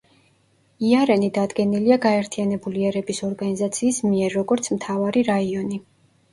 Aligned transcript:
იარენი 0.91 1.29
დადგენილია 1.35 1.99
გაერთიანებული 2.07 2.89
ერების 2.93 3.23
ორგანიზაციის 3.29 4.03
მიერ, 4.11 4.37
როგორც 4.41 4.75
„მთავარი 4.81 5.27
რაიონი“. 5.33 5.83